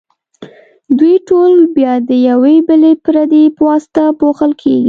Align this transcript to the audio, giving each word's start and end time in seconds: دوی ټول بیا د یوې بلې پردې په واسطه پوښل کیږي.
دوی 0.97 1.15
ټول 1.27 1.51
بیا 1.75 1.93
د 2.09 2.11
یوې 2.29 2.55
بلې 2.67 2.93
پردې 3.03 3.43
په 3.55 3.61
واسطه 3.69 4.03
پوښل 4.19 4.51
کیږي. 4.61 4.79